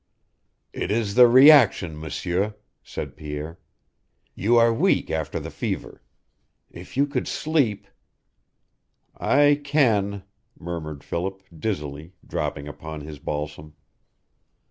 [0.73, 3.59] "It is the reaction, M'sieur," said Pierre.
[4.33, 6.01] "You are weak after the fever.
[6.71, 7.85] If you could sleep"
[9.39, 10.23] "I can,"
[10.59, 13.75] murmured Philip, dizzily, dropping upon his balsam.